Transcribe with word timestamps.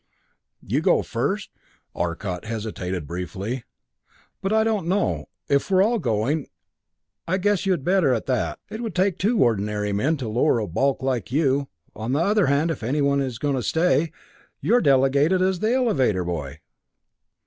"You 0.65 0.81
go 0.81 1.03
first?" 1.03 1.51
Arcot 1.93 2.45
hesitated 2.45 3.05
briefly. 3.05 3.65
"But 4.41 4.51
I 4.51 4.63
don't 4.63 4.87
know 4.87 5.29
if 5.47 5.69
we're 5.69 5.83
all 5.83 5.99
going, 5.99 6.47
I 7.27 7.37
guess 7.37 7.67
you 7.67 7.71
had 7.73 7.83
better, 7.83 8.11
at 8.11 8.25
that. 8.25 8.57
It 8.71 8.81
would 8.81 8.95
take 8.95 9.19
two 9.19 9.37
ordinary 9.43 9.93
men 9.93 10.17
to 10.17 10.27
lower 10.27 10.57
a 10.57 10.65
big 10.65 10.73
bulk 10.73 11.03
like 11.03 11.31
you. 11.31 11.67
On 11.95 12.13
the 12.13 12.19
other 12.19 12.47
hand, 12.47 12.71
if 12.71 12.81
anybody 12.81 13.21
is 13.25 13.37
going 13.37 13.53
to 13.57 13.61
stay, 13.61 14.11
you're 14.59 14.81
delegated 14.81 15.39
as 15.39 15.63
elevator 15.63 16.25
boy! 16.25 16.61